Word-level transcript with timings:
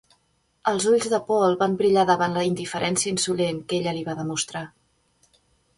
Els 0.71 0.87
ulls 0.91 1.07
de 1.11 1.19
Paul 1.27 1.53
van 1.59 1.75
brillar 1.83 2.07
davant 2.11 2.35
la 2.41 2.47
indiferència 2.53 3.13
insolent 3.17 3.61
que 3.71 3.79
ella 3.83 3.97
li 3.99 4.05
va 4.11 4.19
demostrar. 4.25 4.67